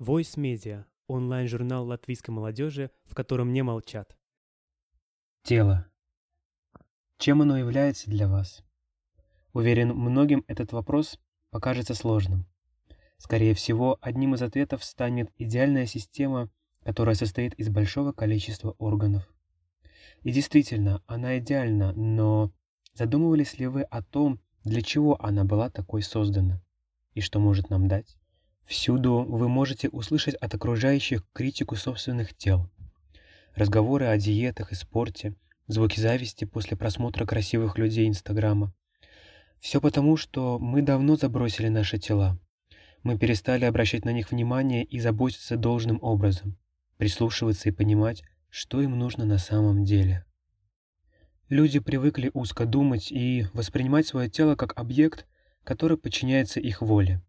Voice 0.00 0.36
Media– 0.36 0.86
онлайн-журнал 1.06 1.86
латвийской 1.86 2.32
молодежи, 2.32 2.90
в 3.04 3.14
котором 3.14 3.52
не 3.52 3.62
молчат. 3.62 4.16
Тело. 5.44 5.86
Чем 7.18 7.42
оно 7.42 7.56
является 7.56 8.10
для 8.10 8.26
вас? 8.26 8.64
Уверен, 9.52 9.90
многим 9.94 10.44
этот 10.48 10.72
вопрос 10.72 11.20
покажется 11.50 11.94
сложным. 11.94 12.44
Скорее 13.18 13.54
всего, 13.54 13.96
одним 14.00 14.34
из 14.34 14.42
ответов 14.42 14.82
станет 14.82 15.30
идеальная 15.38 15.86
система, 15.86 16.50
которая 16.82 17.14
состоит 17.14 17.54
из 17.54 17.68
большого 17.68 18.10
количества 18.10 18.74
органов. 18.78 19.32
И 20.22 20.32
действительно, 20.32 21.04
она 21.06 21.38
идеальна, 21.38 21.92
но 21.92 22.52
задумывались 22.94 23.58
ли 23.60 23.68
вы 23.68 23.82
о 23.82 24.02
том, 24.02 24.40
для 24.64 24.82
чего 24.82 25.22
она 25.24 25.44
была 25.44 25.70
такой 25.70 26.02
создана 26.02 26.60
и 27.12 27.20
что 27.20 27.38
может 27.38 27.70
нам 27.70 27.86
дать? 27.86 28.18
Всюду 28.66 29.24
вы 29.28 29.48
можете 29.48 29.88
услышать 29.90 30.34
от 30.36 30.54
окружающих 30.54 31.26
критику 31.32 31.76
собственных 31.76 32.34
тел. 32.34 32.70
Разговоры 33.54 34.06
о 34.06 34.16
диетах 34.16 34.72
и 34.72 34.74
спорте, 34.74 35.34
звуки 35.66 36.00
зависти 36.00 36.44
после 36.44 36.76
просмотра 36.76 37.26
красивых 37.26 37.78
людей 37.78 38.08
Инстаграма. 38.08 38.72
Все 39.60 39.80
потому, 39.80 40.16
что 40.16 40.58
мы 40.58 40.82
давно 40.82 41.16
забросили 41.16 41.68
наши 41.68 41.98
тела. 41.98 42.38
Мы 43.02 43.18
перестали 43.18 43.66
обращать 43.66 44.04
на 44.04 44.12
них 44.12 44.30
внимание 44.30 44.82
и 44.82 44.98
заботиться 44.98 45.56
должным 45.56 45.98
образом, 46.02 46.56
прислушиваться 46.96 47.68
и 47.68 47.72
понимать, 47.72 48.22
что 48.48 48.80
им 48.80 48.98
нужно 48.98 49.26
на 49.26 49.38
самом 49.38 49.84
деле. 49.84 50.24
Люди 51.50 51.80
привыкли 51.80 52.30
узко 52.32 52.64
думать 52.64 53.12
и 53.12 53.46
воспринимать 53.52 54.06
свое 54.06 54.30
тело 54.30 54.56
как 54.56 54.78
объект, 54.78 55.26
который 55.64 55.98
подчиняется 55.98 56.60
их 56.60 56.80
воле. 56.80 57.20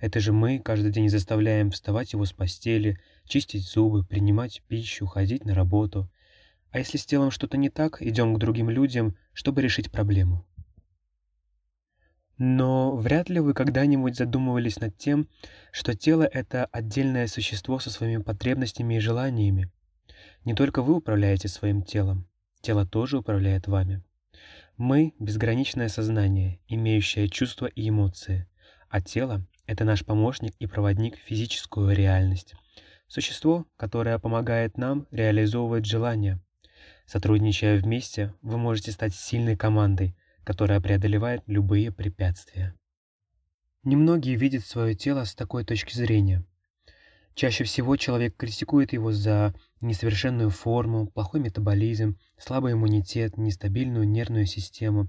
Это 0.00 0.18
же 0.18 0.32
мы 0.32 0.58
каждый 0.58 0.90
день 0.90 1.10
заставляем 1.10 1.70
вставать 1.70 2.14
его 2.14 2.24
с 2.24 2.32
постели, 2.32 2.98
чистить 3.26 3.68
зубы, 3.68 4.02
принимать 4.02 4.62
пищу, 4.66 5.06
ходить 5.06 5.44
на 5.44 5.54
работу. 5.54 6.10
А 6.70 6.78
если 6.78 6.96
с 6.96 7.04
телом 7.04 7.30
что-то 7.30 7.58
не 7.58 7.68
так, 7.68 8.00
идем 8.00 8.34
к 8.34 8.38
другим 8.38 8.70
людям, 8.70 9.14
чтобы 9.34 9.60
решить 9.60 9.92
проблему. 9.92 10.46
Но 12.38 12.96
вряд 12.96 13.28
ли 13.28 13.40
вы 13.40 13.52
когда-нибудь 13.52 14.16
задумывались 14.16 14.80
над 14.80 14.96
тем, 14.96 15.28
что 15.72 15.94
тело— 15.94 16.22
это 16.32 16.64
отдельное 16.64 17.26
существо 17.26 17.78
со 17.78 17.90
своими 17.90 18.22
потребностями 18.22 18.94
и 18.94 19.00
желаниями. 19.00 19.70
Не 20.46 20.54
только 20.54 20.80
вы 20.80 20.96
управляете 20.96 21.48
своим 21.48 21.82
телом, 21.82 22.26
тело 22.62 22.86
тоже 22.86 23.18
управляет 23.18 23.66
вами. 23.66 24.02
Мы— 24.78 25.12
безграничное 25.18 25.88
сознание, 25.88 26.60
имеющее 26.66 27.28
чувства 27.28 27.66
и 27.66 27.86
эмоции, 27.90 28.48
а 28.88 29.02
тело 29.02 29.46
это 29.70 29.84
наш 29.84 30.04
помощник 30.04 30.52
и 30.58 30.66
проводник 30.66 31.16
в 31.16 31.20
физическую 31.20 31.94
реальность. 31.94 32.54
Существо, 33.06 33.68
которое 33.76 34.18
помогает 34.18 34.76
нам 34.76 35.06
реализовывать 35.12 35.86
желания. 35.86 36.40
Сотрудничая 37.06 37.80
вместе, 37.80 38.34
вы 38.42 38.58
можете 38.58 38.90
стать 38.90 39.14
сильной 39.14 39.56
командой, 39.56 40.16
которая 40.42 40.80
преодолевает 40.80 41.44
любые 41.46 41.92
препятствия. 41.92 42.74
Немногие 43.84 44.34
видят 44.34 44.66
свое 44.66 44.96
тело 44.96 45.22
с 45.22 45.36
такой 45.36 45.64
точки 45.64 45.94
зрения. 45.94 46.44
Чаще 47.34 47.62
всего 47.62 47.96
человек 47.96 48.36
критикует 48.36 48.92
его 48.92 49.12
за 49.12 49.54
несовершенную 49.80 50.50
форму, 50.50 51.06
плохой 51.06 51.38
метаболизм, 51.38 52.18
слабый 52.36 52.72
иммунитет, 52.72 53.36
нестабильную 53.36 54.08
нервную 54.08 54.46
систему 54.46 55.06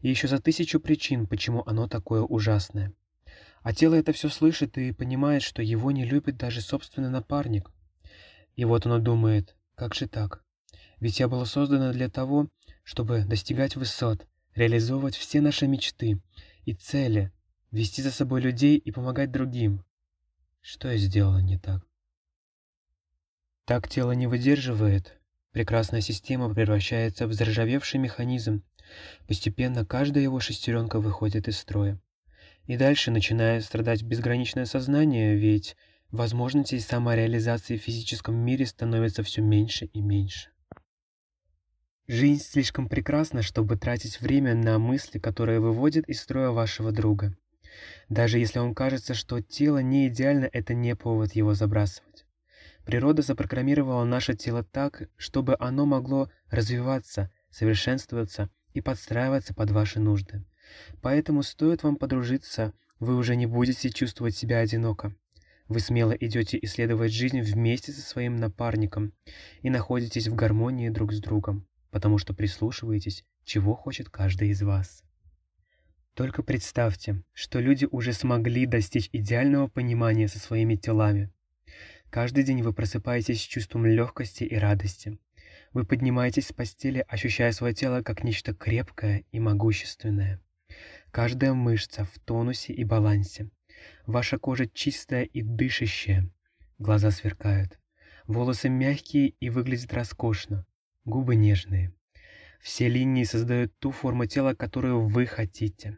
и 0.00 0.08
еще 0.08 0.28
за 0.28 0.40
тысячу 0.40 0.78
причин, 0.78 1.26
почему 1.26 1.64
оно 1.66 1.88
такое 1.88 2.22
ужасное. 2.22 2.94
А 3.66 3.72
тело 3.72 3.96
это 3.96 4.12
все 4.12 4.28
слышит 4.28 4.78
и 4.78 4.92
понимает, 4.92 5.42
что 5.42 5.60
его 5.60 5.90
не 5.90 6.04
любит 6.04 6.36
даже 6.36 6.60
собственный 6.60 7.10
напарник. 7.10 7.72
И 8.54 8.64
вот 8.64 8.86
оно 8.86 9.00
думает, 9.00 9.56
как 9.74 9.92
же 9.92 10.06
так? 10.06 10.44
Ведь 11.00 11.18
я 11.18 11.26
была 11.26 11.46
создана 11.46 11.92
для 11.92 12.08
того, 12.08 12.46
чтобы 12.84 13.24
достигать 13.24 13.74
высот, 13.74 14.24
реализовывать 14.54 15.16
все 15.16 15.40
наши 15.40 15.66
мечты 15.66 16.22
и 16.64 16.74
цели, 16.74 17.32
вести 17.72 18.02
за 18.02 18.12
собой 18.12 18.40
людей 18.40 18.76
и 18.76 18.92
помогать 18.92 19.32
другим. 19.32 19.84
Что 20.60 20.88
я 20.88 20.96
сделала 20.96 21.38
не 21.38 21.58
так? 21.58 21.84
Так 23.64 23.88
тело 23.88 24.12
не 24.12 24.28
выдерживает. 24.28 25.18
Прекрасная 25.50 26.02
система 26.02 26.54
превращается 26.54 27.26
в 27.26 27.32
заржавевший 27.32 27.98
механизм. 27.98 28.62
Постепенно 29.26 29.84
каждая 29.84 30.22
его 30.22 30.38
шестеренка 30.38 31.00
выходит 31.00 31.48
из 31.48 31.58
строя. 31.58 32.00
И 32.66 32.76
дальше 32.76 33.10
начинает 33.10 33.64
страдать 33.64 34.02
безграничное 34.02 34.64
сознание, 34.64 35.36
ведь 35.36 35.76
возможностей 36.10 36.80
самореализации 36.80 37.76
в 37.76 37.82
физическом 37.82 38.34
мире 38.34 38.66
становится 38.66 39.22
все 39.22 39.40
меньше 39.42 39.86
и 39.86 40.00
меньше. 40.00 40.50
Жизнь 42.08 42.42
слишком 42.42 42.88
прекрасна, 42.88 43.42
чтобы 43.42 43.76
тратить 43.76 44.20
время 44.20 44.54
на 44.54 44.78
мысли, 44.78 45.18
которые 45.18 45.60
выводят 45.60 46.08
из 46.08 46.20
строя 46.20 46.50
вашего 46.50 46.92
друга. 46.92 47.36
Даже 48.08 48.38
если 48.38 48.60
вам 48.60 48.74
кажется, 48.74 49.14
что 49.14 49.40
тело 49.40 49.78
не 49.78 50.08
идеально, 50.08 50.48
это 50.52 50.74
не 50.74 50.94
повод 50.94 51.32
его 51.32 51.54
забрасывать. 51.54 52.24
Природа 52.84 53.22
запрограммировала 53.22 54.04
наше 54.04 54.34
тело 54.34 54.62
так, 54.62 55.08
чтобы 55.16 55.56
оно 55.58 55.86
могло 55.86 56.30
развиваться, 56.48 57.32
совершенствоваться 57.50 58.50
и 58.72 58.80
подстраиваться 58.80 59.54
под 59.54 59.72
ваши 59.72 59.98
нужды. 59.98 60.44
Поэтому 61.02 61.42
стоит 61.42 61.82
вам 61.82 61.96
подружиться, 61.96 62.72
вы 62.98 63.16
уже 63.16 63.36
не 63.36 63.46
будете 63.46 63.90
чувствовать 63.90 64.36
себя 64.36 64.58
одиноко. 64.58 65.14
Вы 65.68 65.80
смело 65.80 66.12
идете 66.12 66.58
исследовать 66.62 67.12
жизнь 67.12 67.40
вместе 67.40 67.92
со 67.92 68.00
своим 68.00 68.36
напарником 68.36 69.12
и 69.62 69.70
находитесь 69.70 70.28
в 70.28 70.34
гармонии 70.34 70.90
друг 70.90 71.12
с 71.12 71.20
другом, 71.20 71.66
потому 71.90 72.18
что 72.18 72.34
прислушиваетесь, 72.34 73.24
чего 73.44 73.74
хочет 73.74 74.08
каждый 74.08 74.50
из 74.50 74.62
вас. 74.62 75.02
Только 76.14 76.42
представьте, 76.42 77.22
что 77.32 77.60
люди 77.60 77.86
уже 77.90 78.12
смогли 78.12 78.64
достичь 78.64 79.10
идеального 79.12 79.68
понимания 79.68 80.28
со 80.28 80.38
своими 80.38 80.76
телами. 80.76 81.30
Каждый 82.10 82.44
день 82.44 82.62
вы 82.62 82.72
просыпаетесь 82.72 83.42
с 83.42 83.44
чувством 83.46 83.84
легкости 83.84 84.44
и 84.44 84.56
радости. 84.56 85.18
Вы 85.72 85.84
поднимаетесь 85.84 86.46
с 86.46 86.52
постели, 86.52 87.04
ощущая 87.08 87.52
свое 87.52 87.74
тело 87.74 88.02
как 88.02 88.24
нечто 88.24 88.54
крепкое 88.54 89.24
и 89.32 89.40
могущественное. 89.40 90.40
Каждая 91.16 91.54
мышца 91.54 92.04
в 92.04 92.18
тонусе 92.18 92.74
и 92.74 92.84
балансе. 92.84 93.48
Ваша 94.04 94.38
кожа 94.38 94.66
чистая 94.66 95.24
и 95.24 95.40
дышащая. 95.40 96.30
Глаза 96.78 97.10
сверкают. 97.10 97.78
Волосы 98.26 98.68
мягкие 98.68 99.30
и 99.40 99.48
выглядят 99.48 99.94
роскошно. 99.94 100.66
Губы 101.06 101.34
нежные. 101.34 101.94
Все 102.60 102.90
линии 102.90 103.24
создают 103.24 103.74
ту 103.78 103.92
форму 103.92 104.26
тела, 104.26 104.52
которую 104.52 105.06
вы 105.06 105.24
хотите. 105.24 105.96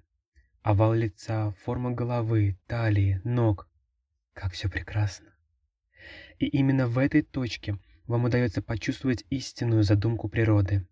Овал 0.63 0.95
лица, 0.95 1.51
форма 1.65 1.91
головы, 1.91 2.57
талии, 2.69 3.21
ног. 3.25 3.69
Как 4.35 4.53
все 4.53 4.69
прекрасно. 4.69 5.35
И 6.39 6.47
именно 6.47 6.87
в 6.87 6.97
этой 6.97 7.23
точке 7.23 7.77
вам 8.07 8.27
удается 8.27 8.63
почувствовать 8.63 9.25
истинную 9.31 9.83
задумку 9.83 10.29
природы, 10.29 10.87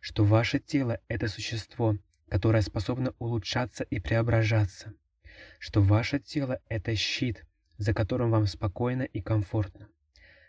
что 0.00 0.24
ваше 0.24 0.58
тело— 0.58 0.98
это 1.06 1.28
существо, 1.28 1.96
которая 2.32 2.62
способна 2.62 3.14
улучшаться 3.18 3.84
и 3.84 4.00
преображаться, 4.00 4.94
что 5.58 5.82
ваше 5.82 6.18
тело— 6.18 6.62
это 6.70 6.96
щит, 6.96 7.44
за 7.76 7.92
которым 7.92 8.30
вам 8.30 8.46
спокойно 8.46 9.02
и 9.02 9.20
комфортно, 9.20 9.90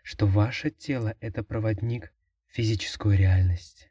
что 0.02 0.26
ваше 0.26 0.70
тело— 0.70 1.14
это 1.20 1.44
проводник 1.44 2.14
в 2.46 2.54
физическую 2.54 3.18
реальность. 3.18 3.90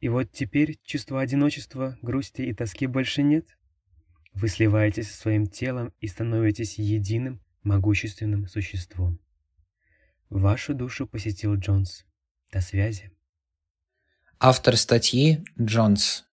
И 0.00 0.10
вот 0.10 0.30
теперь 0.30 0.78
чувства 0.84 1.22
одиночества, 1.22 1.96
грусти 2.02 2.42
и 2.42 2.52
тоски 2.52 2.86
больше 2.86 3.22
нет. 3.22 3.56
Вы 4.34 4.48
сливаетесь 4.48 5.10
со 5.10 5.16
своим 5.18 5.46
телом 5.46 5.94
и 6.00 6.06
становитесь 6.06 6.78
единым, 6.78 7.40
могущественным 7.62 8.46
существом. 8.46 9.18
Вашу 10.28 10.74
душу 10.74 11.06
посетил 11.06 11.54
Джонс. 11.54 12.04
До 12.52 12.60
связи. 12.60 13.10
Автор 14.38 14.76
статьи 14.76 15.42
Джонс 15.58 16.26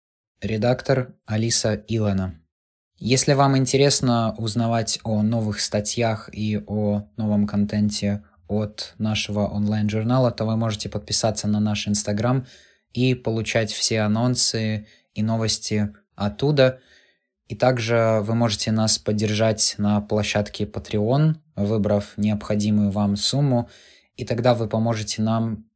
редактор 0.41 1.15
Алиса 1.25 1.75
Илона. 1.88 2.39
Если 2.97 3.33
вам 3.33 3.57
интересно 3.57 4.36
узнавать 4.38 5.00
о 5.03 5.21
новых 5.21 5.59
статьях 5.59 6.30
и 6.33 6.62
о 6.65 7.03
новом 7.18 7.47
контенте 7.47 8.24
от 8.47 8.94
нашего 8.97 9.47
онлайн-журнала, 9.47 10.31
то 10.31 10.45
вы 10.45 10.57
можете 10.57 10.89
подписаться 10.89 11.47
на 11.47 11.59
наш 11.59 11.88
Инстаграм 11.88 12.45
и 12.94 13.15
получать 13.15 13.71
все 13.71 14.01
анонсы 14.01 14.88
и 15.13 15.21
новости 15.21 15.94
оттуда. 16.15 16.80
И 17.47 17.56
также 17.56 18.19
вы 18.21 18.35
можете 18.35 18.71
нас 18.71 18.97
поддержать 18.97 19.75
на 19.77 20.01
площадке 20.01 20.65
Patreon, 20.65 21.35
выбрав 21.56 22.18
необходимую 22.18 22.92
вам 22.92 23.15
сумму, 23.15 23.69
и 24.15 24.25
тогда 24.25 24.53
вы 24.53 24.68
поможете 24.68 25.21
нам 25.21 25.69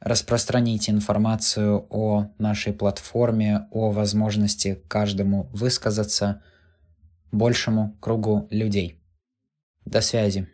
Распространите 0.00 0.92
информацию 0.92 1.86
о 1.90 2.30
нашей 2.38 2.72
платформе, 2.72 3.68
о 3.70 3.90
возможности 3.90 4.82
каждому 4.88 5.50
высказаться 5.52 6.42
большему 7.30 7.98
кругу 8.00 8.48
людей. 8.50 9.02
До 9.84 10.00
связи. 10.00 10.48